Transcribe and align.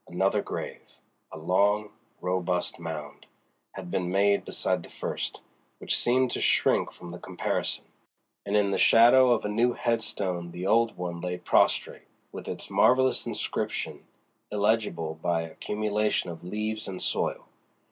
Another 0.07 0.41
grave—a 0.41 1.37
long, 1.37 1.91
robust 2.21 2.79
mound—had 2.79 3.91
been 3.91 4.09
made 4.09 4.45
beside 4.45 4.81
the 4.81 4.89
first, 4.89 5.41
which 5.77 5.95
seemed 5.95 6.31
to 6.31 6.41
shrink 6.41 6.91
from 6.91 7.11
the 7.11 7.19
comparison; 7.19 7.85
and 8.43 8.55
in 8.55 8.71
the 8.71 8.79
shadow 8.79 9.31
of 9.31 9.45
a 9.45 9.47
new 9.47 9.73
headstone 9.73 10.49
the 10.49 10.65
old 10.65 10.97
one 10.97 11.21
lay 11.21 11.37
prostrate, 11.37 12.07
with 12.31 12.47
its 12.47 12.67
marvelous 12.71 13.27
inscription 13.27 14.03
illegible 14.51 15.19
by 15.21 15.43
accumulation 15.43 16.31
of 16.31 16.43
leaves 16.43 16.87
and 16.87 17.03
soil. 17.03 17.45